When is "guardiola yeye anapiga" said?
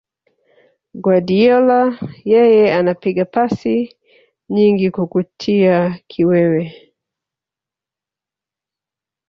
1.03-3.23